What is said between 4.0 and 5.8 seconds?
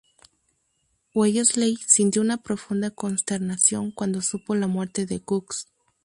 supo la muerte de Cocks.